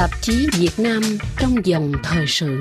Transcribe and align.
Tạp 0.00 0.10
chí 0.22 0.46
Việt 0.58 0.78
Nam 0.78 1.02
trong 1.38 1.54
dòng 1.64 1.92
thời 2.02 2.26
sự. 2.26 2.60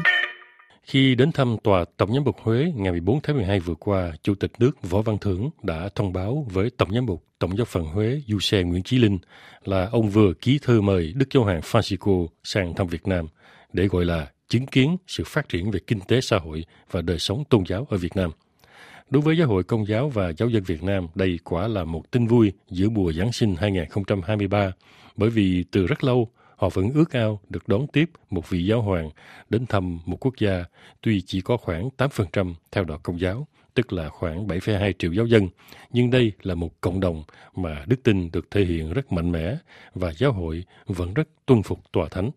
Khi 0.83 1.15
đến 1.15 1.31
thăm 1.31 1.58
tòa 1.63 1.85
Tổng 1.97 2.13
giám 2.13 2.23
mục 2.23 2.35
Huế 2.42 2.71
ngày 2.75 2.92
14 2.92 3.21
tháng 3.21 3.35
12 3.35 3.59
vừa 3.59 3.73
qua, 3.75 4.11
Chủ 4.23 4.35
tịch 4.35 4.51
nước 4.59 4.71
Võ 4.81 5.01
Văn 5.01 5.17
Thưởng 5.17 5.49
đã 5.63 5.89
thông 5.95 6.13
báo 6.13 6.47
với 6.49 6.69
Tổng 6.77 6.93
giám 6.93 7.05
mục 7.05 7.25
Tổng 7.39 7.57
giáo 7.57 7.65
phận 7.65 7.85
Huế 7.85 8.21
Du 8.27 8.39
Xe 8.39 8.63
Nguyễn 8.63 8.83
Chí 8.83 8.97
Linh 8.97 9.17
là 9.65 9.89
ông 9.91 10.09
vừa 10.09 10.33
ký 10.33 10.59
thư 10.61 10.81
mời 10.81 11.13
Đức 11.15 11.25
Giáo 11.33 11.43
hoàng 11.43 11.59
Francisco 11.59 12.27
sang 12.43 12.73
thăm 12.75 12.88
Việt 12.88 13.07
Nam 13.07 13.27
để 13.73 13.87
gọi 13.87 14.05
là 14.05 14.27
chứng 14.49 14.65
kiến 14.65 14.97
sự 15.07 15.23
phát 15.27 15.49
triển 15.49 15.71
về 15.71 15.79
kinh 15.87 15.99
tế 15.99 16.21
xã 16.21 16.37
hội 16.37 16.65
và 16.91 17.01
đời 17.01 17.19
sống 17.19 17.43
tôn 17.49 17.63
giáo 17.67 17.87
ở 17.89 17.97
Việt 17.97 18.15
Nam. 18.15 18.31
Đối 19.09 19.21
với 19.21 19.37
Giáo 19.37 19.47
hội 19.47 19.63
Công 19.63 19.87
giáo 19.87 20.09
và 20.09 20.33
Giáo 20.37 20.49
dân 20.49 20.63
Việt 20.63 20.83
Nam, 20.83 21.07
đây 21.15 21.39
quả 21.43 21.67
là 21.67 21.83
một 21.83 22.11
tin 22.11 22.27
vui 22.27 22.51
giữa 22.69 22.89
mùa 22.89 23.13
Giáng 23.13 23.31
sinh 23.31 23.55
2023, 23.59 24.71
bởi 25.15 25.29
vì 25.29 25.63
từ 25.71 25.87
rất 25.87 26.03
lâu 26.03 26.29
họ 26.59 26.69
vẫn 26.69 26.91
ước 26.93 27.11
ao 27.11 27.39
được 27.49 27.67
đón 27.67 27.87
tiếp 27.87 28.09
một 28.29 28.49
vị 28.49 28.65
giáo 28.65 28.81
hoàng 28.81 29.09
đến 29.50 29.65
thăm 29.65 30.00
một 30.05 30.17
quốc 30.25 30.33
gia 30.39 30.65
tuy 31.01 31.21
chỉ 31.21 31.41
có 31.41 31.57
khoảng 31.57 31.89
8% 31.97 32.54
theo 32.72 32.84
đạo 32.84 33.00
công 33.04 33.20
giáo, 33.20 33.48
tức 33.73 33.94
là 33.94 34.09
khoảng 34.09 34.48
7,2 34.48 34.94
triệu 35.00 35.14
giáo 35.14 35.26
dân, 35.26 35.48
nhưng 35.91 36.09
đây 36.09 36.31
là 36.41 36.55
một 36.55 36.81
cộng 36.81 37.00
đồng 37.00 37.23
mà 37.55 37.86
đức 37.88 38.03
tin 38.03 38.31
được 38.31 38.52
thể 38.52 38.66
hiện 38.66 38.94
rất 38.94 39.12
mạnh 39.12 39.31
mẽ 39.31 39.58
và 39.94 40.14
giáo 40.17 40.31
hội 40.31 40.64
vẫn 40.86 41.14
rất 41.14 41.27
tuân 41.45 41.64
phục 41.64 41.91
tòa 41.91 42.08
thánh. 42.09 42.31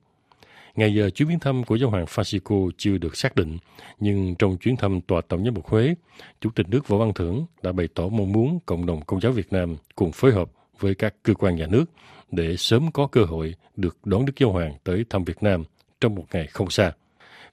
Ngày 0.77 0.95
giờ 0.95 1.11
chuyến 1.11 1.29
viếng 1.29 1.39
thăm 1.39 1.65
của 1.65 1.77
giáo 1.77 1.91
hoàng 1.91 2.05
Francisco 2.05 2.71
chưa 2.77 2.99
được 2.99 3.17
xác 3.17 3.35
định, 3.35 3.59
nhưng 4.01 4.35
trong 4.35 4.57
chuyến 4.57 4.77
thăm 4.77 5.01
tòa 5.01 5.21
tổng 5.29 5.45
giám 5.45 5.55
mục 5.55 5.67
Huế, 5.67 5.95
Chủ 6.41 6.51
tịch 6.55 6.69
nước 6.69 6.89
Võ 6.89 6.99
Văn 6.99 7.13
Thưởng 7.15 7.47
đã 7.63 7.73
bày 7.73 7.89
tỏ 7.95 8.09
mong 8.09 8.33
muốn 8.33 8.59
cộng 8.67 8.87
đồng 8.87 9.05
công 9.05 9.21
giáo 9.21 9.33
Việt 9.33 9.53
Nam 9.53 9.77
cùng 9.95 10.13
phối 10.13 10.33
hợp 10.33 10.51
với 10.79 10.95
các 10.95 11.15
cơ 11.23 11.35
quan 11.35 11.57
nhà 11.57 11.67
nước 11.67 11.85
để 12.33 12.57
sớm 12.57 12.93
có 12.93 13.07
cơ 13.07 13.25
hội 13.25 13.55
được 13.77 13.97
đón 14.05 14.27
Đức 14.27 14.33
Giáo 14.37 14.53
Hoàng 14.53 14.75
tới 14.85 15.05
thăm 15.11 15.25
Việt 15.25 15.43
Nam 15.43 15.65
trong 16.01 16.15
một 16.15 16.25
ngày 16.33 16.47
không 16.47 16.71
xa. 16.71 16.93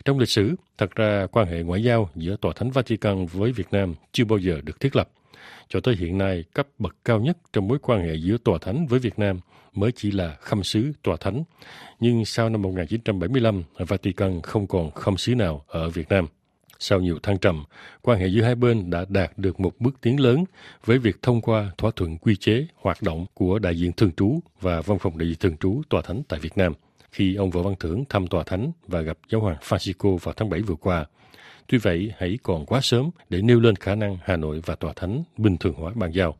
Trong 0.05 0.19
lịch 0.19 0.30
sử, 0.30 0.55
thật 0.77 0.95
ra 0.95 1.27
quan 1.31 1.47
hệ 1.47 1.63
ngoại 1.63 1.83
giao 1.83 2.09
giữa 2.16 2.35
Tòa 2.41 2.53
Thánh 2.55 2.72
Vatican 2.72 3.25
với 3.25 3.52
Việt 3.52 3.67
Nam 3.72 3.95
chưa 4.11 4.25
bao 4.25 4.39
giờ 4.39 4.61
được 4.63 4.80
thiết 4.80 4.95
lập. 4.95 5.09
Cho 5.69 5.80
tới 5.80 5.95
hiện 5.95 6.17
nay, 6.17 6.44
cấp 6.53 6.67
bậc 6.80 6.95
cao 7.05 7.19
nhất 7.19 7.38
trong 7.53 7.67
mối 7.67 7.77
quan 7.81 8.02
hệ 8.07 8.16
giữa 8.16 8.38
Tòa 8.38 8.57
Thánh 8.61 8.88
với 8.88 9.00
Việt 9.00 9.19
Nam 9.19 9.39
mới 9.73 9.91
chỉ 9.91 10.11
là 10.11 10.35
khâm 10.39 10.63
sứ 10.63 10.91
Tòa 11.03 11.17
Thánh. 11.19 11.44
Nhưng 12.00 12.25
sau 12.25 12.50
năm 12.50 12.61
1975, 12.61 13.63
Vatican 13.77 14.41
không 14.41 14.67
còn 14.67 14.91
khâm 14.91 15.17
sứ 15.17 15.35
nào 15.35 15.66
ở 15.67 15.89
Việt 15.89 16.09
Nam. 16.09 16.27
Sau 16.80 16.99
nhiều 16.99 17.19
thăng 17.23 17.38
trầm, 17.38 17.63
quan 18.02 18.19
hệ 18.19 18.27
giữa 18.27 18.41
hai 18.41 18.55
bên 18.55 18.89
đã 18.89 19.05
đạt 19.09 19.38
được 19.38 19.59
một 19.59 19.73
bước 19.80 20.02
tiến 20.02 20.19
lớn 20.19 20.44
với 20.85 20.97
việc 20.97 21.22
thông 21.22 21.41
qua 21.41 21.72
thỏa 21.77 21.91
thuận 21.95 22.17
quy 22.17 22.35
chế 22.35 22.67
hoạt 22.75 23.02
động 23.02 23.25
của 23.33 23.59
đại 23.59 23.80
diện 23.80 23.91
thường 23.94 24.11
trú 24.11 24.39
và 24.61 24.81
văn 24.81 25.00
phòng 25.00 25.17
đại 25.17 25.27
diện 25.27 25.38
thường 25.39 25.57
trú 25.57 25.81
tòa 25.89 26.02
thánh 26.02 26.22
tại 26.27 26.39
Việt 26.39 26.57
Nam 26.57 26.73
khi 27.11 27.35
ông 27.35 27.50
Võ 27.50 27.61
Văn 27.61 27.75
Thưởng 27.80 28.03
thăm 28.09 28.27
tòa 28.27 28.44
thánh 28.44 28.72
và 28.88 29.02
gặp 29.02 29.17
giáo 29.30 29.41
hoàng 29.41 29.57
Francisco 29.61 30.17
vào 30.17 30.33
tháng 30.38 30.50
7 30.50 30.61
vừa 30.61 30.75
qua. 30.75 31.05
Tuy 31.67 31.77
vậy, 31.77 32.13
hãy 32.17 32.38
còn 32.44 32.66
quá 32.66 32.81
sớm 32.81 33.09
để 33.30 33.41
nêu 33.41 33.59
lên 33.59 33.75
khả 33.75 33.95
năng 33.95 34.17
Hà 34.23 34.38
Nội 34.38 34.61
và 34.66 34.75
tòa 34.75 34.94
thánh 34.95 35.23
bình 35.38 35.57
thường 35.57 35.73
hóa 35.73 35.91
bàn 35.95 36.11
giao. 36.11 36.35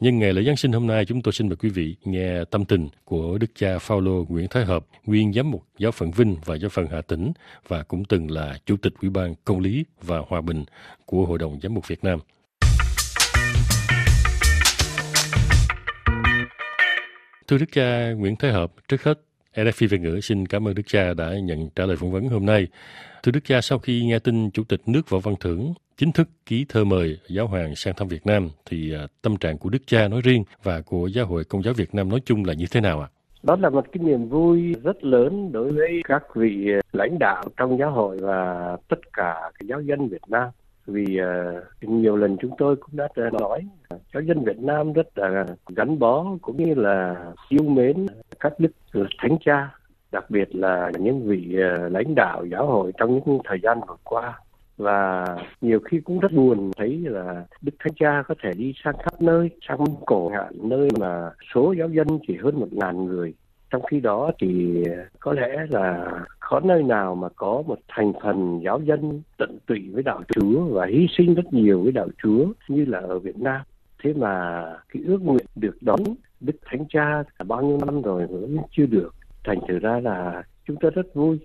Nhân 0.00 0.18
ngày 0.18 0.32
lễ 0.32 0.42
Giáng 0.42 0.56
sinh 0.56 0.72
hôm 0.72 0.86
nay, 0.86 1.04
chúng 1.04 1.22
tôi 1.22 1.32
xin 1.32 1.48
mời 1.48 1.56
quý 1.56 1.68
vị 1.68 1.96
nghe 2.04 2.44
tâm 2.44 2.64
tình 2.64 2.88
của 3.04 3.38
Đức 3.38 3.46
cha 3.54 3.78
Phaolô 3.78 4.24
Nguyễn 4.28 4.48
Thái 4.48 4.64
Hợp, 4.64 4.86
nguyên 5.06 5.32
giám 5.32 5.50
mục 5.50 5.64
giáo 5.78 5.92
phận 5.92 6.10
Vinh 6.10 6.36
và 6.44 6.54
giáo 6.54 6.68
phận 6.68 6.86
Hà 6.90 7.00
Tĩnh 7.00 7.32
và 7.68 7.82
cũng 7.82 8.04
từng 8.04 8.30
là 8.30 8.58
chủ 8.66 8.76
tịch 8.76 8.92
Ủy 9.02 9.10
ban 9.10 9.34
Công 9.44 9.60
lý 9.60 9.84
và 10.02 10.22
Hòa 10.28 10.40
bình 10.40 10.64
của 11.06 11.26
Hội 11.26 11.38
đồng 11.38 11.60
Giám 11.62 11.74
mục 11.74 11.88
Việt 11.88 12.04
Nam. 12.04 12.18
Thưa 17.48 17.58
Đức 17.58 17.72
cha 17.72 18.12
Nguyễn 18.12 18.36
Thái 18.36 18.52
Hợp, 18.52 18.72
trước 18.88 19.02
hết 19.02 19.25
RFI 19.56 19.88
Việt 19.88 20.00
ngữ 20.00 20.20
xin 20.20 20.46
cảm 20.46 20.68
ơn 20.68 20.74
Đức 20.74 20.82
cha 20.86 21.14
đã 21.14 21.34
nhận 21.42 21.70
trả 21.70 21.86
lời 21.86 21.96
phỏng 21.96 22.12
vấn 22.12 22.28
hôm 22.28 22.46
nay. 22.46 22.66
Thưa 23.22 23.32
Đức 23.32 23.44
cha, 23.44 23.60
sau 23.60 23.78
khi 23.78 24.04
nghe 24.04 24.18
tin 24.18 24.50
Chủ 24.50 24.64
tịch 24.64 24.80
nước 24.86 25.10
Võ 25.10 25.18
Văn 25.18 25.34
Thưởng 25.40 25.74
chính 25.96 26.12
thức 26.12 26.28
ký 26.46 26.66
thơ 26.68 26.84
mời 26.84 27.18
giáo 27.28 27.46
hoàng 27.46 27.76
sang 27.76 27.94
thăm 27.96 28.08
Việt 28.08 28.26
Nam 28.26 28.50
thì 28.66 28.94
à, 28.94 29.06
tâm 29.22 29.36
trạng 29.36 29.58
của 29.58 29.70
Đức 29.70 29.78
cha 29.86 30.08
nói 30.08 30.20
riêng 30.24 30.44
và 30.62 30.80
của 30.80 31.06
Giáo 31.06 31.26
hội 31.26 31.44
Công 31.44 31.62
giáo 31.62 31.74
Việt 31.74 31.94
Nam 31.94 32.08
nói 32.08 32.20
chung 32.24 32.44
là 32.44 32.54
như 32.54 32.64
thế 32.70 32.80
nào 32.80 33.00
ạ? 33.00 33.08
Đó 33.42 33.56
là 33.60 33.70
một 33.70 33.84
cái 33.92 34.04
niềm 34.04 34.28
vui 34.28 34.74
rất 34.84 35.04
lớn 35.04 35.52
đối 35.52 35.72
với 35.72 36.02
các 36.04 36.22
vị 36.34 36.68
lãnh 36.92 37.18
đạo 37.18 37.44
trong 37.56 37.78
giáo 37.78 37.90
hội 37.90 38.18
và 38.20 38.76
tất 38.88 39.00
cả 39.12 39.50
giáo 39.68 39.80
dân 39.80 40.08
Việt 40.08 40.22
Nam 40.28 40.48
vì 40.86 41.20
uh, 41.20 41.90
nhiều 41.90 42.16
lần 42.16 42.36
chúng 42.40 42.52
tôi 42.58 42.76
cũng 42.76 42.96
đã 42.96 43.08
nói 43.40 43.60
à, 43.88 43.96
giáo 44.14 44.22
dân 44.22 44.44
Việt 44.44 44.58
Nam 44.58 44.92
rất 44.92 45.18
là 45.18 45.46
gắn 45.76 45.98
bó 45.98 46.24
cũng 46.42 46.64
như 46.64 46.74
là 46.74 47.16
yêu 47.48 47.62
mến 47.62 48.06
các 48.40 48.60
đức 48.60 48.72
ừ, 48.92 49.06
thánh 49.18 49.36
cha, 49.44 49.70
đặc 50.12 50.30
biệt 50.30 50.54
là 50.54 50.90
những 50.98 51.26
vị 51.26 51.56
ờ, 51.60 51.88
lãnh 51.88 52.14
đạo, 52.14 52.44
giáo 52.44 52.66
hội 52.66 52.92
trong 52.98 53.14
những 53.14 53.38
thời 53.44 53.58
gian 53.62 53.80
vừa 53.88 53.96
qua 54.04 54.40
và 54.76 55.24
nhiều 55.60 55.80
khi 55.80 56.00
cũng 56.00 56.20
rất 56.20 56.32
buồn 56.32 56.70
thấy 56.76 56.98
là 57.04 57.44
đức 57.62 57.72
thánh 57.78 57.94
cha 58.00 58.22
có 58.28 58.34
thể 58.42 58.52
đi 58.56 58.74
sang 58.84 58.94
khắp 58.98 59.22
nơi 59.22 59.50
sang 59.68 59.78
mông 59.78 59.96
cổ 60.06 60.28
hạn 60.28 60.52
nơi 60.62 60.88
mà 61.00 61.30
số 61.54 61.74
giáo 61.78 61.88
dân 61.88 62.06
chỉ 62.28 62.36
hơn 62.42 62.60
một 62.60 62.72
ngàn 62.72 63.04
người 63.04 63.34
trong 63.70 63.82
khi 63.82 64.00
đó 64.00 64.30
thì 64.40 64.82
ờ, 64.84 65.04
có 65.20 65.32
lẽ 65.32 65.66
là 65.68 66.10
khó 66.40 66.60
nơi 66.60 66.82
nào 66.82 67.14
mà 67.14 67.28
có 67.36 67.62
một 67.66 67.78
thành 67.88 68.12
phần 68.22 68.60
giáo 68.64 68.80
dân 68.80 69.22
tận 69.38 69.58
tụy 69.66 69.82
với 69.92 70.02
đạo 70.02 70.22
Chúa 70.34 70.64
và 70.64 70.86
hy 70.86 71.06
sinh 71.18 71.34
rất 71.34 71.52
nhiều 71.52 71.82
với 71.82 71.92
đạo 71.92 72.08
Chúa 72.22 72.46
như 72.68 72.84
là 72.84 72.98
ở 72.98 73.18
Việt 73.18 73.38
Nam. 73.38 73.60
Thế 74.02 74.12
mà 74.12 74.62
cái 74.92 75.02
ước 75.06 75.22
nguyện 75.22 75.46
được 75.56 75.76
đón 75.80 76.00
Đức 76.40 76.56
Thánh 76.64 76.84
Cha 76.88 77.22
bao 77.46 77.62
nhiêu 77.62 77.78
năm 77.86 78.02
rồi 78.02 78.26
vẫn 78.26 78.56
chưa 78.70 78.86
được. 78.86 79.14
Thành 79.44 79.58
thử 79.68 79.78
ra 79.78 80.00
là 80.00 80.42
chúng 80.66 80.76
ta 80.76 80.88
rất 80.94 81.14
vui. 81.14 81.38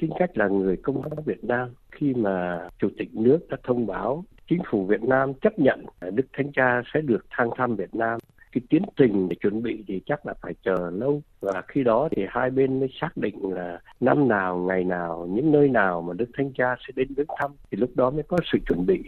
Tính 0.00 0.10
cách 0.18 0.38
là 0.38 0.48
người 0.48 0.76
công 0.76 1.02
giáo 1.02 1.22
Việt 1.24 1.44
Nam, 1.44 1.68
khi 1.90 2.14
mà 2.14 2.68
chủ 2.78 2.88
tịch 2.98 3.14
nước 3.14 3.38
đã 3.48 3.56
thông 3.64 3.86
báo 3.86 4.24
chính 4.48 4.62
phủ 4.70 4.84
Việt 4.84 5.02
Nam 5.02 5.34
chấp 5.34 5.58
nhận 5.58 5.84
Đức 6.00 6.26
Thánh 6.32 6.52
Cha 6.52 6.82
sẽ 6.94 7.00
được 7.00 7.26
thăng 7.30 7.50
thăm 7.56 7.76
Việt 7.76 7.94
Nam. 7.94 8.18
Cái 8.52 8.62
tiến 8.70 8.82
trình 8.96 9.28
để 9.28 9.36
chuẩn 9.40 9.62
bị 9.62 9.84
thì 9.88 10.00
chắc 10.06 10.26
là 10.26 10.34
phải 10.42 10.54
chờ 10.62 10.90
lâu. 10.94 11.22
Và 11.40 11.62
khi 11.68 11.84
đó 11.84 12.08
thì 12.10 12.26
hai 12.28 12.50
bên 12.50 12.80
mới 12.80 12.88
xác 13.00 13.16
định 13.16 13.52
là 13.52 13.80
năm 14.00 14.28
nào, 14.28 14.58
ngày 14.58 14.84
nào, 14.84 15.26
những 15.30 15.52
nơi 15.52 15.68
nào 15.68 16.02
mà 16.02 16.14
đức 16.14 16.30
thánh 16.34 16.52
cha 16.52 16.76
sẽ 16.86 16.92
đến 16.96 17.08
viếng 17.16 17.26
thăm 17.38 17.50
thì 17.70 17.78
lúc 17.78 17.90
đó 17.94 18.10
mới 18.10 18.22
có 18.22 18.38
sự 18.52 18.58
chuẩn 18.66 18.86
bị. 18.86 19.02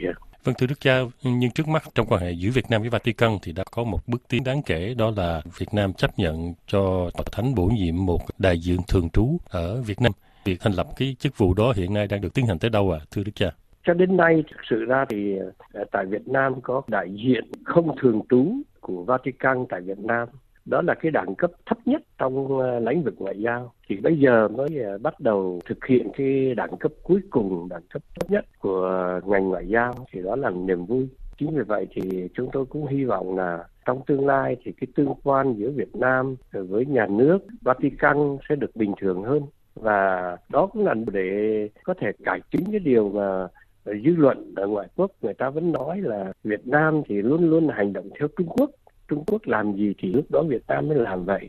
Vâng 0.44 0.54
thưa 0.58 0.66
Đức 0.66 0.80
cha, 0.80 1.00
nhưng 1.22 1.50
trước 1.50 1.68
mắt 1.68 1.82
trong 1.94 2.06
quan 2.06 2.22
hệ 2.22 2.30
giữa 2.30 2.50
Việt 2.50 2.70
Nam 2.70 2.80
với 2.80 2.90
Vatican 2.90 3.30
thì 3.42 3.52
đã 3.52 3.64
có 3.70 3.84
một 3.84 3.98
bước 4.06 4.22
tiến 4.28 4.44
đáng 4.44 4.62
kể 4.62 4.94
đó 4.98 5.12
là 5.16 5.42
Việt 5.58 5.74
Nam 5.74 5.92
chấp 5.92 6.18
nhận 6.18 6.54
cho 6.66 7.10
Tòa 7.16 7.24
Thánh 7.32 7.54
bổ 7.54 7.66
nhiệm 7.66 8.06
một 8.06 8.20
đại 8.38 8.58
diện 8.58 8.80
thường 8.88 9.10
trú 9.10 9.38
ở 9.50 9.82
Việt 9.82 10.00
Nam. 10.00 10.12
Việc 10.44 10.60
thành 10.60 10.72
lập 10.72 10.86
cái 10.96 11.16
chức 11.18 11.38
vụ 11.38 11.54
đó 11.54 11.72
hiện 11.76 11.94
nay 11.94 12.06
đang 12.06 12.20
được 12.20 12.34
tiến 12.34 12.46
hành 12.46 12.58
tới 12.58 12.70
đâu 12.70 12.92
à, 12.92 13.00
thưa 13.10 13.22
Đức 13.24 13.32
cha? 13.34 13.50
Cho 13.86 13.94
đến 13.94 14.16
nay 14.16 14.44
thực 14.50 14.60
sự 14.70 14.84
ra 14.84 15.04
thì 15.08 15.36
ờ, 15.72 15.84
tại 15.92 16.06
Việt 16.06 16.28
Nam 16.28 16.60
có 16.62 16.82
đại 16.88 17.08
diện 17.24 17.44
không 17.64 17.96
thường 18.02 18.20
trú 18.30 18.52
của 18.80 19.04
Vatican 19.04 19.66
tại 19.68 19.80
Việt 19.80 19.98
Nam 19.98 20.28
đó 20.66 20.82
là 20.82 20.94
cái 20.94 21.10
đẳng 21.10 21.34
cấp 21.34 21.50
thấp 21.66 21.78
nhất 21.84 22.03
trong 22.19 22.59
ờ, 22.59 22.81
lĩnh 22.81 23.03
vực 23.03 23.15
ngoại 23.19 23.41
giao. 23.41 23.72
Thì 23.88 23.97
bây 23.97 24.19
giờ 24.19 24.48
mới 24.48 24.69
ờ, 24.82 24.98
bắt 24.98 25.21
đầu 25.21 25.60
thực 25.66 25.87
hiện 25.87 26.10
cái 26.16 26.54
đẳng 26.54 26.76
cấp 26.76 26.93
cuối 27.03 27.21
cùng, 27.31 27.69
đẳng 27.69 27.82
cấp 27.93 28.03
thấp 28.21 28.31
nhất 28.31 28.44
của 28.59 29.20
ngành 29.26 29.49
ngoại 29.49 29.69
giao, 29.69 29.94
thì 30.12 30.22
đó 30.22 30.37
là 30.37 30.50
niềm 30.50 30.87
vui. 30.87 31.09
Chính 31.38 31.56
vì 31.56 31.62
vậy 31.62 31.87
thì 31.94 32.28
chúng 32.34 32.49
tôi 32.53 32.65
cũng 32.66 32.87
hy 32.87 33.04
vọng 33.04 33.37
là 33.37 33.65
trong 33.87 34.00
tương 34.06 34.26
lai 34.26 34.56
thì 34.65 34.72
cái 34.72 34.88
tương 34.94 35.15
quan 35.22 35.54
giữa 35.54 35.70
Việt 35.70 35.97
Nam 35.97 36.37
với 36.53 36.87
nhà 36.87 37.06
nước 37.06 37.38
Vatican 37.62 38.37
sẽ 38.49 38.56
được 38.56 38.76
bình 38.76 38.93
thường 39.00 39.22
hơn. 39.22 39.43
Và 39.75 40.37
đó 40.49 40.66
cũng 40.66 40.87
là 40.87 40.94
để 41.12 41.69
có 41.84 41.94
thể 42.00 42.12
cải 42.25 42.41
chính 42.50 42.65
cái 42.70 42.81
điều 42.81 43.09
mà 43.09 43.49
dư 43.84 44.16
luận 44.16 44.54
ở 44.56 44.66
ngoại 44.66 44.88
quốc 44.97 45.10
người 45.22 45.34
ta 45.34 45.50
vẫn 45.50 45.72
nói 45.72 46.00
là 46.00 46.32
Việt 46.44 46.66
Nam 46.66 47.03
thì 47.09 47.22
luôn 47.22 47.50
luôn 47.50 47.69
hành 47.69 47.93
động 47.93 48.10
theo 48.19 48.28
Trung 48.37 48.49
Quốc. 48.49 48.70
Trung 49.10 49.25
Quốc 49.26 49.43
làm 49.44 49.72
gì 49.72 49.94
thì 49.98 50.12
lúc 50.12 50.25
đó 50.31 50.43
Việt 50.48 50.62
Nam 50.69 50.88
mới 50.88 50.98
làm 50.98 51.25
vậy. 51.25 51.48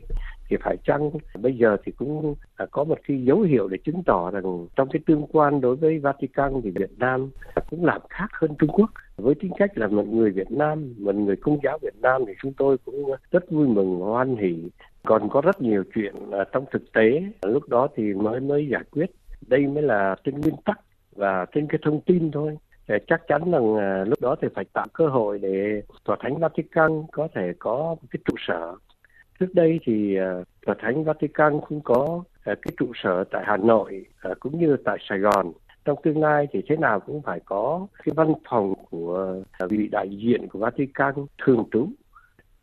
Thì 0.50 0.58
phải 0.64 0.78
chăng 0.86 1.12
bây 1.42 1.58
giờ 1.58 1.78
thì 1.86 1.92
cũng 1.92 2.35
có 2.72 2.84
một 2.84 3.00
cái 3.08 3.24
dấu 3.24 3.41
hiệu 3.41 3.68
để 3.68 3.78
chứng 3.85 4.03
tỏ 4.03 4.32
rằng 4.32 4.68
trong 4.76 4.90
cái 4.91 5.02
tương 5.06 5.28
quan 5.32 5.62
đối 5.62 5.76
với 5.76 6.00
Vatican 6.00 6.62
thì 6.64 6.72
Việt 6.72 6.91
Nam 6.97 7.30
cũng 7.70 7.85
làm 7.85 8.02
khác 8.09 8.28
hơn 8.34 8.52
Trung 8.59 8.70
Quốc. 8.70 8.90
Với 9.18 9.35
tính 9.35 9.52
cách 9.58 9.78
là 9.78 9.88
một 9.88 10.08
người 10.08 10.32
Việt 10.32 10.52
Nam, 10.52 10.94
một 10.97 11.16
người 11.16 11.35
công 11.35 11.59
giáo 11.64 11.78
Việt 11.82 11.96
Nam 12.02 12.22
thì 12.28 12.34
chúng 12.41 12.53
tôi 12.53 12.78
cũng 12.85 13.12
rất 13.32 13.52
vui 13.52 13.68
mừng, 13.68 14.00
hoan 14.00 14.35
hỉ 14.35 14.56
còn 15.03 15.30
có 15.30 15.41
rất 15.41 15.62
nhiều 15.62 15.84
chuyện 15.96 16.14
trong 16.52 16.66
thực 16.72 16.91
tế, 16.94 17.24
lúc 17.41 17.70
đó 17.70 17.88
thì 17.96 18.14
mới 18.14 18.40
mới 18.40 18.68
giải 18.72 18.84
quyết. 18.91 19.12
Đây 19.47 19.68
mới 19.68 19.84
là 19.84 20.16
trên 20.24 20.41
nguyên 20.41 20.56
tắc 20.66 20.80
và 21.16 21.46
trên 21.53 21.68
cái 21.68 21.80
thông 21.84 22.02
tin 22.02 22.32
thôi 22.32 22.58
chắc 23.08 23.28
chắn 23.28 23.52
rằng 23.52 23.76
à, 23.76 24.06
lúc 24.08 24.22
đó 24.22 24.36
thì 24.42 24.48
phải 24.56 24.66
tạo 24.74 24.86
cơ 24.94 25.08
hội 25.08 25.40
để 25.40 25.82
tòa 26.04 26.18
thánh 26.20 26.38
Vatican 26.38 27.04
có 27.12 27.28
thể 27.36 27.54
có 27.60 27.78
một 27.78 28.08
cái 28.12 28.20
trụ 28.26 28.36
sở. 28.48 28.76
Trước 29.40 29.54
đây 29.54 29.80
thì 29.86 30.16
à, 30.16 30.34
tòa 30.66 30.76
thánh 30.80 31.04
Vatican 31.04 31.60
cũng 31.68 31.82
có 31.82 32.24
à, 32.44 32.56
cái 32.62 32.74
trụ 32.78 32.92
sở 33.04 33.24
tại 33.24 33.44
Hà 33.46 33.58
Nội 33.58 34.06
cũng 34.40 34.60
như 34.60 34.78
tại 34.86 34.98
Sài 35.10 35.20
Gòn. 35.20 35.52
Trong 35.86 35.98
tương 36.04 36.22
lai 36.22 36.48
thì 36.52 36.62
thế 36.70 36.78
nào 36.78 37.00
cũng 37.00 37.22
phải 37.22 37.40
có 37.46 37.88
cái 38.04 38.14
văn 38.16 38.34
phòng 38.50 38.74
của 38.90 39.36
vị 39.70 39.88
đại 39.92 40.10
diện 40.10 40.48
của 40.48 40.60
Vatican 40.60 41.14
thường 41.46 41.64
trú. 41.72 41.88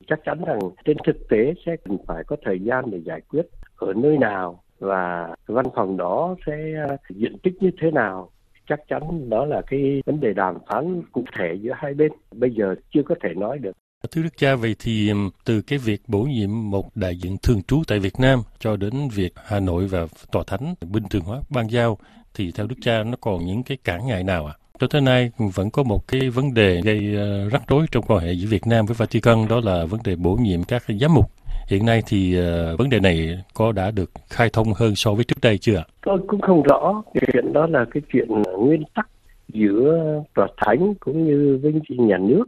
Chắc 0.07 0.21
chắn 0.25 0.45
rằng 0.45 0.59
trên 0.85 0.97
thực 1.07 1.29
tế 1.29 1.55
sẽ 1.67 1.77
cần 1.77 1.99
phải 2.07 2.25
có 2.25 2.37
thời 2.45 2.61
gian 2.61 2.91
để 2.91 2.99
giải 2.99 3.21
quyết 3.21 3.43
ở 3.77 3.93
nơi 3.97 4.19
nào 4.19 4.63
và 4.79 5.35
văn 5.47 5.67
phòng 5.75 5.97
đó 5.97 6.37
sẽ 6.47 6.87
diện 7.11 7.39
tích 7.43 7.63
như 7.63 7.71
thế 7.81 7.91
nào 7.91 8.31
chắc 8.69 8.81
chắn 8.89 9.31
đó 9.31 9.45
là 9.45 9.63
cái 9.71 10.03
vấn 10.07 10.21
đề 10.21 10.33
đàm 10.33 10.55
phán 10.69 11.03
cụ 11.13 11.25
thể 11.39 11.59
giữa 11.61 11.73
hai 11.77 11.95
bên 11.95 12.13
bây 12.33 12.51
giờ 12.51 12.75
chưa 12.95 13.03
có 13.03 13.15
thể 13.23 13.29
nói 13.37 13.59
được 13.59 13.73
Thưa 14.11 14.23
Đức 14.23 14.37
Cha, 14.37 14.57
vậy 14.57 14.77
thì 14.79 15.13
từ 15.45 15.63
cái 15.63 15.79
việc 15.79 16.03
bổ 16.07 16.23
nhiệm 16.23 16.71
một 16.71 16.97
đại 16.97 17.17
diện 17.17 17.37
thường 17.43 17.63
trú 17.63 17.83
tại 17.89 17.99
Việt 17.99 18.21
Nam 18.21 18.43
cho 18.59 18.77
đến 18.77 19.09
việc 19.15 19.33
Hà 19.37 19.61
Nội 19.61 19.87
và 19.87 20.07
Tòa 20.33 20.45
Thánh 20.47 20.75
bình 20.81 21.03
thường 21.11 21.23
hóa 21.23 21.41
ban 21.51 21.71
giao, 21.71 21.99
thì 22.35 22.53
theo 22.53 22.67
Đức 22.67 22.77
Cha 22.81 23.03
nó 23.03 23.17
còn 23.21 23.47
những 23.47 23.63
cái 23.63 23.79
cản 23.85 24.07
ngại 24.07 24.25
nào 24.25 24.47
ạ? 24.47 24.55
À? 24.59 24.61
Cho 24.79 24.87
tới 24.87 25.01
nay 25.01 25.31
vẫn 25.39 25.71
có 25.71 25.83
một 25.83 26.09
cái 26.09 26.31
vấn 26.31 26.55
đề 26.55 26.81
gây 26.85 27.15
ờ, 27.17 27.49
rắc 27.49 27.63
rối 27.69 27.87
trong 27.91 28.05
quan 28.09 28.25
hệ 28.25 28.33
giữa 28.33 28.49
Việt 28.49 28.67
Nam 28.67 28.87
với 28.87 28.95
Vatican 28.95 29.49
đó 29.49 29.61
là 29.65 29.85
vấn 29.85 30.01
đề 30.05 30.17
bổ 30.17 30.37
nhiệm 30.37 30.65
các 30.65 30.85
giám 31.01 31.15
mục. 31.15 31.38
Hiện 31.69 31.87
nay 31.87 32.03
thì 32.07 32.37
uh, 32.39 32.79
vấn 32.79 32.91
đề 32.91 33.01
này 33.01 33.45
có 33.55 33.73
đã 33.73 33.91
được 33.91 34.11
khai 34.31 34.51
thông 34.53 34.73
hơn 34.73 34.95
so 34.95 35.15
với 35.15 35.25
trước 35.25 35.37
đây 35.43 35.59
chưa? 35.59 35.85
Tôi 36.03 36.19
cũng 36.27 36.41
không 36.41 36.63
rõ. 36.63 37.03
Chuyện 37.15 37.53
đó 37.53 37.67
là 37.67 37.85
cái 37.91 38.03
chuyện 38.13 38.29
nguyên 38.59 38.83
tắc 38.95 39.09
giữa 39.49 39.99
tòa 40.35 40.49
thánh 40.57 40.95
cũng 41.01 41.25
như 41.27 41.61
với 41.63 41.73
nhà 41.89 42.19
nước 42.19 42.45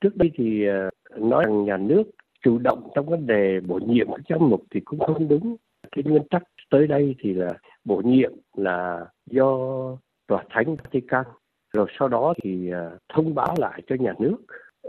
trước 0.00 0.16
đây 0.16 0.30
thì 0.36 0.66
uh, 0.68 1.20
nói 1.22 1.44
rằng 1.44 1.64
nhà 1.64 1.76
nước 1.76 2.02
chủ 2.44 2.58
động 2.58 2.90
trong 2.94 3.06
vấn 3.06 3.26
đề 3.26 3.60
bổ 3.60 3.78
nhiệm 3.78 4.06
các 4.08 4.20
giám 4.28 4.50
mục 4.50 4.62
thì 4.70 4.80
cũng 4.80 4.98
không 4.98 5.28
đúng 5.28 5.56
cái 5.96 6.04
nguyên 6.04 6.28
tắc 6.30 6.42
tới 6.70 6.86
đây 6.86 7.14
thì 7.22 7.34
là 7.34 7.52
bổ 7.84 8.02
nhiệm 8.04 8.32
là 8.56 9.06
do 9.26 9.56
tòa 10.26 10.44
thánh 10.50 10.76
Vatican 10.76 11.24
rồi 11.72 11.86
sau 11.98 12.08
đó 12.08 12.34
thì 12.42 12.70
ờ, 12.70 12.98
thông 13.14 13.34
báo 13.34 13.54
lại 13.58 13.82
cho 13.86 13.96
nhà 13.98 14.12
nước 14.18 14.36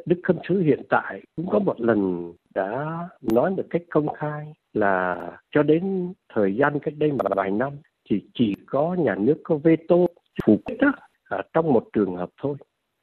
đức 0.06 0.20
khâm 0.24 0.36
sứ 0.50 0.62
hiện 0.62 0.82
tại 0.90 1.22
cũng 1.36 1.50
có 1.50 1.60
một 1.60 1.82
lần 1.82 2.34
đã 2.58 3.00
nói 3.22 3.52
một 3.52 3.64
cách 3.70 3.82
công 3.90 4.14
khai 4.14 4.54
là 4.74 5.18
cho 5.56 5.64
đến 5.64 6.14
thời 6.34 6.56
gian 6.56 6.80
cách 6.80 6.94
đây 6.98 7.12
mà 7.12 7.26
vài 7.36 7.52
năm 7.52 7.74
thì 8.10 8.22
chỉ 8.34 8.56
có 8.66 8.96
nhà 9.00 9.16
nước 9.16 9.38
có 9.44 9.56
veto 9.56 9.96
phủ 10.46 10.58
quyết 10.66 10.76
đó, 10.82 10.92
à, 11.24 11.42
trong 11.54 11.74
một 11.74 11.84
trường 11.94 12.16
hợp 12.16 12.30
thôi 12.42 12.56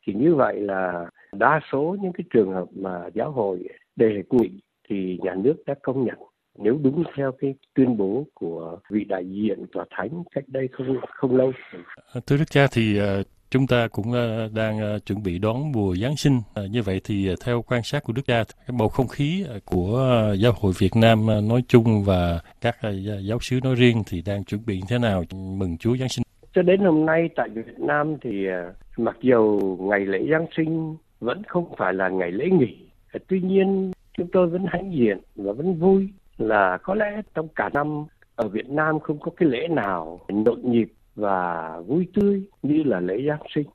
thì 0.06 0.12
như 0.14 0.34
vậy 0.34 0.60
là 0.60 1.06
đa 1.32 1.60
số 1.72 1.96
những 2.02 2.12
cái 2.12 2.24
trường 2.34 2.52
hợp 2.52 2.66
mà 2.74 3.10
giáo 3.14 3.30
hội 3.30 3.68
đề 3.96 4.22
nghị 4.30 4.50
thì 4.88 5.18
nhà 5.22 5.34
nước 5.34 5.56
đã 5.66 5.74
công 5.82 6.04
nhận 6.04 6.18
nếu 6.58 6.78
đúng 6.82 7.04
theo 7.16 7.32
cái 7.32 7.54
tuyên 7.74 7.96
bố 7.96 8.26
của 8.34 8.78
vị 8.90 9.04
đại 9.04 9.24
diện 9.30 9.66
tòa 9.72 9.84
thánh 9.90 10.22
cách 10.34 10.44
đây 10.46 10.68
không 10.72 10.96
không 11.08 11.36
lâu. 11.36 11.52
Thưa 12.26 12.36
Đức 12.36 12.50
cha 12.50 12.66
thì 12.72 12.98
à, 12.98 13.22
chúng 13.54 13.66
ta 13.66 13.88
cũng 13.88 14.12
ờ, 14.12 14.48
đang 14.54 14.78
ờ, 14.78 14.98
chuẩn 14.98 15.22
bị 15.22 15.38
đón 15.38 15.72
mùa 15.72 15.96
Giáng 15.96 16.16
sinh. 16.16 16.40
Ờ, 16.54 16.66
như 16.66 16.82
vậy 16.82 17.00
thì 17.04 17.34
theo 17.44 17.62
quan 17.62 17.82
sát 17.82 18.02
của 18.04 18.12
Đức 18.12 18.22
cha, 18.26 18.44
cái 18.44 18.76
bầu 18.78 18.88
không 18.88 19.08
khí 19.08 19.44
của 19.64 20.32
giáo 20.38 20.52
hội 20.60 20.72
Việt 20.78 20.96
Nam 20.96 21.26
nói 21.48 21.62
chung 21.68 22.04
và 22.04 22.40
các 22.60 22.76
giáo 23.20 23.38
sứ 23.40 23.60
nói 23.64 23.74
riêng 23.74 24.02
thì 24.06 24.22
đang 24.26 24.44
chuẩn 24.44 24.60
bị 24.66 24.80
thế 24.88 24.98
nào 24.98 25.24
mừng 25.34 25.76
Chúa 25.78 25.96
Giáng 25.96 26.08
sinh? 26.08 26.22
Cho 26.54 26.62
đến 26.62 26.80
hôm 26.80 27.06
nay 27.06 27.28
tại 27.36 27.48
Việt 27.48 27.78
Nam 27.78 28.16
thì 28.22 28.46
mặc 28.96 29.16
dù 29.20 29.60
ngày 29.80 30.00
lễ 30.00 30.18
Giáng 30.30 30.46
sinh 30.56 30.96
vẫn 31.20 31.42
không 31.48 31.74
phải 31.78 31.94
là 31.94 32.08
ngày 32.08 32.30
lễ 32.30 32.48
nghỉ. 32.50 32.76
Tuy 33.28 33.40
nhiên 33.40 33.92
chúng 34.18 34.28
tôi 34.32 34.46
vẫn 34.46 34.66
hãnh 34.68 34.92
diện 34.94 35.18
và 35.36 35.52
vẫn 35.52 35.74
vui 35.74 36.08
là 36.38 36.78
có 36.82 36.94
lẽ 36.94 37.22
trong 37.34 37.48
cả 37.48 37.70
năm 37.72 38.04
ở 38.36 38.48
Việt 38.48 38.68
Nam 38.68 39.00
không 39.00 39.18
có 39.18 39.30
cái 39.36 39.48
lễ 39.48 39.68
nào 39.68 40.20
nhộn 40.28 40.72
nhịp 40.72 40.88
và 41.14 41.70
vui 41.86 42.08
tươi 42.14 42.42
như 42.62 42.82
là 42.82 43.00
lễ 43.00 43.24
Giáng 43.28 43.42
sinh. 43.54 43.66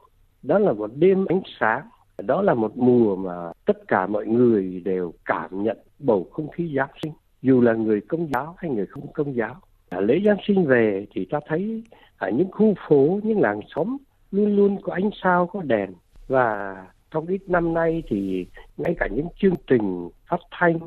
Đó 0.43 0.59
là 0.59 0.73
một 0.73 0.91
đêm 0.95 1.25
ánh 1.25 1.41
sáng, 1.59 1.81
đó 2.17 2.41
là 2.41 2.53
một 2.53 2.77
mùa 2.77 3.15
mà 3.15 3.51
tất 3.65 3.87
cả 3.87 4.07
mọi 4.07 4.27
người 4.27 4.81
đều 4.85 5.13
cảm 5.25 5.63
nhận 5.63 5.77
bầu 5.99 6.27
không 6.31 6.49
khí 6.49 6.73
Giáng 6.75 6.89
sinh, 7.03 7.11
dù 7.41 7.61
là 7.61 7.73
người 7.73 8.01
công 8.01 8.27
giáo 8.33 8.55
hay 8.57 8.71
người 8.71 8.85
không 8.85 9.13
công 9.13 9.35
giáo. 9.35 9.55
À, 9.89 9.99
lễ 9.99 10.19
Giáng 10.25 10.37
sinh 10.47 10.65
về 10.65 11.07
thì 11.13 11.25
ta 11.25 11.39
thấy 11.47 11.83
ở 12.17 12.29
những 12.31 12.51
khu 12.51 12.73
phố, 12.87 13.19
những 13.23 13.39
làng 13.39 13.59
xóm 13.75 13.97
luôn 14.31 14.55
luôn 14.55 14.81
có 14.81 14.93
ánh 14.93 15.09
sao, 15.23 15.47
có 15.47 15.61
đèn 15.61 15.93
và 16.27 16.75
trong 17.11 17.27
ít 17.27 17.41
năm 17.47 17.73
nay 17.73 18.03
thì 18.07 18.45
ngay 18.77 18.95
cả 18.99 19.07
những 19.11 19.27
chương 19.41 19.55
trình 19.67 20.09
phát 20.29 20.39
thanh 20.51 20.79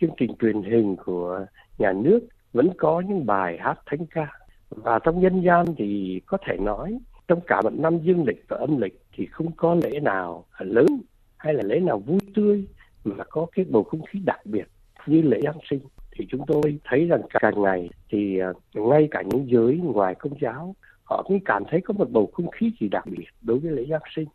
chương 0.00 0.10
trình 0.16 0.34
truyền 0.40 0.62
hình 0.62 0.96
của 1.04 1.46
nhà 1.78 1.92
nước 1.92 2.20
vẫn 2.52 2.70
có 2.78 3.00
những 3.00 3.26
bài 3.26 3.58
hát 3.60 3.78
thánh 3.86 4.06
ca 4.06 4.28
và 4.76 4.98
trong 4.98 5.20
nhân 5.20 5.40
gian 5.40 5.66
thì 5.76 6.20
có 6.26 6.38
thể 6.46 6.56
nói, 6.56 6.98
trong 7.28 7.40
cả 7.46 7.60
một 7.60 7.72
năm 7.72 7.98
dương 7.98 8.24
lịch 8.24 8.44
và 8.48 8.56
âm 8.56 8.80
lịch 8.80 9.02
thì 9.12 9.26
không 9.26 9.52
có 9.56 9.74
lễ 9.74 10.00
nào 10.00 10.44
lớn 10.58 10.86
hay 11.36 11.54
là 11.54 11.62
lễ 11.62 11.80
nào 11.80 11.98
vui 11.98 12.18
tươi 12.34 12.64
mà 13.04 13.24
có 13.30 13.46
cái 13.52 13.64
bầu 13.68 13.84
không 13.84 14.02
khí 14.02 14.20
đặc 14.24 14.46
biệt 14.46 14.64
như 15.06 15.22
lễ 15.22 15.40
Giáng 15.44 15.58
sinh. 15.70 15.80
Thì 16.12 16.26
chúng 16.30 16.46
tôi 16.46 16.78
thấy 16.84 17.06
rằng 17.06 17.22
càng 17.40 17.62
ngày 17.62 17.90
thì 18.10 18.38
à, 18.38 18.52
ngay 18.74 19.08
cả 19.10 19.22
những 19.22 19.50
giới 19.50 19.76
ngoài 19.76 20.14
công 20.14 20.32
giáo, 20.40 20.74
họ 21.04 21.22
cũng 21.22 21.40
cảm 21.44 21.62
thấy 21.70 21.80
có 21.80 21.94
một 21.94 22.10
bầu 22.10 22.30
không 22.32 22.50
khí 22.50 22.72
gì 22.80 22.88
đặc 22.88 23.04
biệt 23.06 23.26
đối 23.42 23.58
với 23.58 23.72
lễ 23.72 23.84
Giáng 23.90 24.02
sinh. 24.16 24.28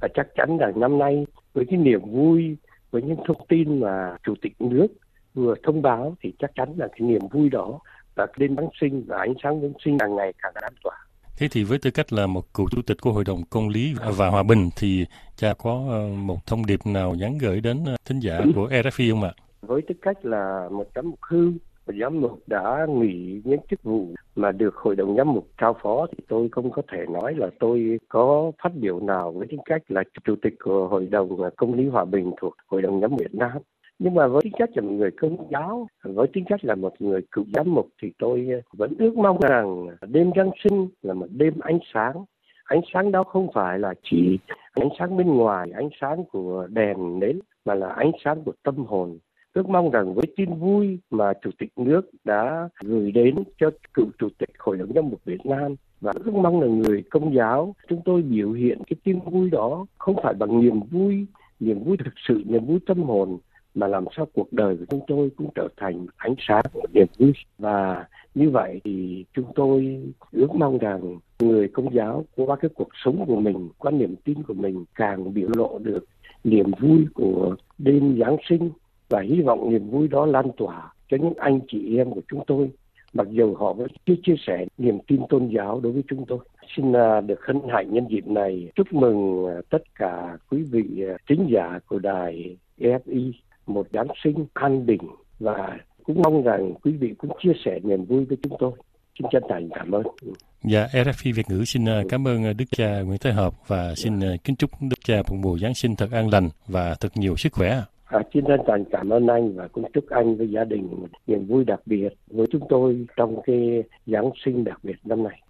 Và 0.00 0.08
chắc 0.14 0.26
chắn 0.34 0.58
là 0.60 0.72
năm 0.76 0.98
nay 0.98 1.26
với 1.52 1.64
cái 1.68 1.78
niềm 1.78 2.00
vui, 2.00 2.56
với 2.90 3.02
những 3.02 3.18
thông 3.26 3.46
tin 3.48 3.80
mà 3.80 4.16
chủ 4.22 4.34
tịch 4.42 4.52
nước 4.58 4.86
vừa 5.34 5.54
thông 5.62 5.82
báo 5.82 6.14
thì 6.20 6.32
chắc 6.38 6.50
chắn 6.54 6.74
là 6.76 6.88
cái 6.88 7.00
niềm 7.00 7.22
vui 7.30 7.50
đó 7.50 7.78
cái 8.16 8.34
đêm 8.38 8.56
Giáng 8.56 8.68
sinh 8.80 9.04
và 9.06 9.18
ánh 9.18 9.34
sáng 9.42 9.60
Giáng 9.60 9.72
sinh 9.84 9.98
càng 9.98 10.16
ngày 10.16 10.32
càng 10.42 10.52
lan 10.62 10.72
tỏa. 10.84 10.96
Thế 11.38 11.48
thì 11.50 11.64
với 11.64 11.78
tư 11.78 11.90
cách 11.90 12.12
là 12.12 12.26
một 12.26 12.54
cựu 12.54 12.66
chủ 12.70 12.82
tịch 12.82 12.96
của 13.00 13.12
Hội 13.12 13.24
đồng 13.24 13.42
Công 13.50 13.68
lý 13.68 13.94
và 14.16 14.28
Hòa 14.28 14.42
bình 14.42 14.70
thì 14.76 15.04
cha 15.36 15.54
có 15.58 15.86
ờ, 15.90 16.08
một 16.08 16.46
thông 16.46 16.66
điệp 16.66 16.80
nào 16.84 17.14
nhắn 17.14 17.38
gửi 17.38 17.60
đến 17.60 17.84
ờ, 17.86 17.96
thính 18.04 18.20
giả 18.20 18.40
của 18.54 18.68
RFI 18.68 19.10
không 19.10 19.22
ạ? 19.22 19.32
Với 19.60 19.82
tư 19.88 19.94
cách 20.02 20.24
là 20.24 20.68
một 20.70 20.86
giám 20.94 21.10
mục 21.10 21.18
hư 21.22 21.52
và 21.86 21.94
giám 22.00 22.20
mục 22.20 22.42
đã 22.46 22.86
nghỉ 22.88 23.40
những 23.44 23.60
chức 23.70 23.82
vụ 23.82 24.06
mà 24.36 24.52
được 24.52 24.74
hội 24.74 24.96
đồng 24.96 25.16
giám 25.16 25.32
mục 25.32 25.48
trao 25.60 25.76
phó 25.82 26.06
thì 26.06 26.24
tôi 26.28 26.48
không 26.52 26.70
có 26.70 26.82
thể 26.92 26.98
nói 27.10 27.34
là 27.34 27.46
tôi 27.60 27.98
có 28.08 28.52
phát 28.62 28.74
biểu 28.74 29.00
nào 29.00 29.32
với 29.32 29.46
tính 29.50 29.60
cách 29.64 29.82
là 29.88 30.02
chủ 30.26 30.34
tịch 30.42 30.54
của 30.64 30.88
hội 30.88 31.06
đồng 31.06 31.50
công 31.56 31.74
lý 31.74 31.88
hòa 31.88 32.04
bình 32.04 32.32
thuộc 32.40 32.54
hội 32.66 32.82
đồng 32.82 33.00
giám 33.00 33.10
mục 33.10 33.20
Việt 33.20 33.34
Nam 33.34 33.52
nhưng 33.98 34.14
mà 34.14 34.26
với 34.26 34.42
tính 34.42 34.52
chất 34.58 34.70
là 34.76 34.82
một 34.82 34.90
người 34.90 35.10
công 35.10 35.36
giáo, 35.50 35.86
với 36.02 36.26
tính 36.32 36.44
chất 36.48 36.64
là 36.64 36.74
một 36.74 36.92
người 36.98 37.20
cựu 37.32 37.44
giám 37.54 37.74
mục 37.74 37.88
thì 38.02 38.12
tôi 38.18 38.46
ờ, 38.50 38.60
vẫn 38.72 38.94
ước 38.98 39.16
mong 39.16 39.40
rằng 39.40 39.86
đêm 40.08 40.30
giáng 40.36 40.50
sinh 40.64 40.88
là 41.02 41.14
một 41.14 41.26
đêm 41.30 41.54
ánh 41.60 41.78
sáng. 41.94 42.24
Ánh 42.64 42.80
sáng 42.92 43.12
đó 43.12 43.24
không 43.24 43.48
phải 43.54 43.78
là 43.78 43.94
chỉ 44.02 44.38
ánh 44.72 44.88
sáng 44.98 45.16
bên 45.16 45.26
ngoài, 45.26 45.70
ánh 45.74 45.88
sáng 46.00 46.24
của 46.24 46.66
đèn 46.70 47.18
nến, 47.18 47.38
mà 47.64 47.74
là 47.74 47.88
ánh 47.88 48.12
sáng 48.24 48.42
của 48.44 48.52
tâm 48.62 48.76
hồn. 48.76 49.18
Ước 49.52 49.68
mong 49.68 49.90
rằng 49.90 50.14
với 50.14 50.24
tin 50.36 50.54
vui 50.54 50.98
mà 51.10 51.32
chủ 51.42 51.50
tịch 51.58 51.72
nước 51.76 52.10
đã 52.24 52.68
gửi 52.84 53.12
đến 53.12 53.34
cho 53.58 53.70
cựu 53.94 54.06
chủ 54.18 54.28
tịch 54.38 54.50
hội 54.58 54.76
đồng 54.76 54.92
giám 54.94 55.08
mục 55.08 55.20
Việt 55.24 55.46
Nam. 55.46 55.74
Và 56.00 56.12
ước 56.24 56.34
mong 56.34 56.60
là 56.60 56.66
người 56.66 57.02
công 57.10 57.34
giáo, 57.34 57.74
chúng 57.88 58.00
tôi 58.04 58.22
biểu 58.22 58.52
hiện 58.52 58.78
cái 58.86 58.96
tin 59.04 59.20
vui 59.20 59.50
đó 59.50 59.86
không 59.98 60.16
phải 60.22 60.34
bằng 60.34 60.60
niềm 60.60 60.80
vui 60.90 61.26
niềm 61.60 61.84
vui 61.84 61.96
thực 61.96 62.14
sự, 62.28 62.42
niềm 62.46 62.66
vui 62.66 62.78
tâm 62.86 63.02
hồn 63.02 63.38
mà 63.76 63.86
làm 63.86 64.04
sao 64.16 64.26
cuộc 64.34 64.52
đời 64.52 64.76
của 64.76 64.84
chúng 64.90 65.00
tôi 65.06 65.30
cũng 65.36 65.50
trở 65.54 65.68
thành 65.76 66.06
ánh 66.16 66.34
sáng 66.38 66.64
của 66.72 66.86
niềm 66.94 67.06
vui. 67.18 67.32
Và 67.58 68.06
như 68.34 68.50
vậy 68.50 68.80
thì 68.84 69.24
chúng 69.34 69.52
tôi 69.54 70.02
ước 70.32 70.54
mong 70.54 70.78
rằng 70.78 71.18
người 71.38 71.68
công 71.68 71.94
giáo 71.94 72.24
qua 72.36 72.56
cái 72.56 72.68
cuộc 72.74 72.88
sống 73.04 73.24
của 73.26 73.40
mình, 73.40 73.68
qua 73.78 73.90
niềm 73.90 74.14
tin 74.24 74.42
của 74.42 74.54
mình 74.54 74.84
càng 74.94 75.34
biểu 75.34 75.48
lộ 75.56 75.78
được 75.78 76.04
niềm 76.44 76.66
vui 76.80 77.06
của 77.14 77.56
đêm 77.78 78.18
Giáng 78.20 78.36
sinh 78.48 78.70
và 79.08 79.20
hy 79.20 79.40
vọng 79.40 79.70
niềm 79.70 79.90
vui 79.90 80.08
đó 80.08 80.26
lan 80.26 80.46
tỏa 80.56 80.92
cho 81.08 81.16
những 81.20 81.34
anh 81.36 81.60
chị 81.68 81.96
em 81.96 82.10
của 82.10 82.22
chúng 82.28 82.44
tôi. 82.46 82.70
Mặc 83.12 83.26
dù 83.30 83.54
họ 83.54 83.72
vẫn 83.72 83.88
chưa 84.06 84.14
chia 84.22 84.34
sẻ 84.46 84.66
niềm 84.78 84.98
tin 85.06 85.20
tôn 85.28 85.48
giáo 85.48 85.80
đối 85.80 85.92
với 85.92 86.02
chúng 86.08 86.24
tôi. 86.26 86.38
Xin 86.76 86.92
à, 86.92 87.20
được 87.20 87.46
hân 87.46 87.60
hạnh 87.68 87.94
nhân 87.94 88.06
dịp 88.10 88.26
này 88.26 88.70
chúc 88.74 88.92
mừng 88.92 89.46
à, 89.46 89.60
tất 89.70 89.82
cả 89.94 90.38
quý 90.50 90.62
vị 90.62 91.04
à, 91.08 91.16
thính 91.28 91.46
giả 91.50 91.78
của 91.86 91.98
đài 91.98 92.56
EFI 92.78 93.32
một 93.66 93.86
Giáng 93.92 94.08
sinh 94.24 94.46
an 94.54 94.86
bình 94.86 95.00
và 95.38 95.78
cũng 96.04 96.22
mong 96.22 96.42
rằng 96.42 96.74
quý 96.82 96.92
vị 96.92 97.14
cũng 97.18 97.30
chia 97.42 97.52
sẻ 97.64 97.78
niềm 97.82 98.04
vui 98.04 98.24
với 98.24 98.38
chúng 98.42 98.56
tôi. 98.58 98.72
Xin 99.18 99.26
chân 99.32 99.42
thành 99.48 99.68
cảm 99.74 99.90
ơn. 99.90 100.02
Dạ, 100.64 100.86
RFI 100.92 101.34
Việt 101.34 101.50
ngữ 101.50 101.64
xin 101.64 101.84
cảm 102.08 102.28
ơn 102.28 102.56
Đức 102.56 102.64
cha 102.70 103.00
Nguyễn 103.00 103.18
Thế 103.18 103.32
Hợp 103.32 103.54
và 103.66 103.94
xin 103.94 104.20
kính 104.44 104.56
chúc 104.56 104.70
Đức 104.80 104.98
cha 105.04 105.16
một 105.16 105.36
mùa 105.40 105.58
Giáng 105.58 105.74
sinh 105.74 105.96
thật 105.96 106.10
an 106.12 106.28
lành 106.32 106.48
và 106.66 106.94
thật 107.00 107.08
nhiều 107.14 107.36
sức 107.36 107.52
khỏe. 107.52 107.82
À, 108.04 108.22
xin 108.34 108.44
chân 108.46 108.60
thành 108.66 108.84
cảm 108.90 109.12
ơn 109.12 109.26
anh 109.26 109.56
và 109.56 109.68
cũng 109.68 109.92
chúc 109.92 110.04
anh 110.10 110.36
với 110.36 110.50
gia 110.50 110.64
đình 110.64 110.88
niềm 111.26 111.46
vui 111.46 111.64
đặc 111.64 111.80
biệt 111.86 112.08
với 112.26 112.46
chúng 112.52 112.62
tôi 112.68 113.06
trong 113.16 113.36
cái 113.46 113.82
Giáng 114.06 114.30
sinh 114.44 114.64
đặc 114.64 114.78
biệt 114.82 114.96
năm 115.04 115.22
nay. 115.22 115.40